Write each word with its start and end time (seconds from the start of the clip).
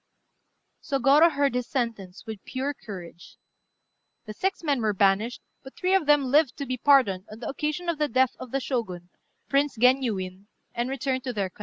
Sôgorô 0.81 1.31
heard 1.31 1.53
his 1.53 1.67
sentence 1.67 2.25
with 2.25 2.43
pure 2.43 2.73
courage. 2.73 3.37
The 4.25 4.33
six 4.33 4.63
men 4.63 4.81
were 4.81 4.95
banished; 4.95 5.43
but 5.61 5.75
three 5.77 5.93
of 5.93 6.07
them 6.07 6.23
lived 6.25 6.57
to 6.57 6.65
be 6.65 6.75
pardoned 6.77 7.25
on 7.31 7.37
the 7.37 7.47
occasion 7.49 7.87
of 7.87 7.99
the 7.99 8.07
death 8.07 8.35
of 8.39 8.49
the 8.49 8.59
Shogun, 8.59 9.09
Prince 9.47 9.77
Genyuin, 9.77 10.47
and 10.73 10.89
returned 10.89 11.23
to 11.25 11.33
their 11.33 11.51
country. 11.51 11.59